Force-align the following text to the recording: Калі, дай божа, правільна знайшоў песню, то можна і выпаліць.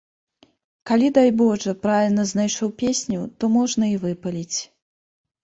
Калі, 0.91 1.11
дай 1.17 1.29
божа, 1.41 1.73
правільна 1.83 2.25
знайшоў 2.31 2.73
песню, 2.81 3.19
то 3.39 3.43
можна 3.59 3.83
і 3.93 3.95
выпаліць. 4.09 4.57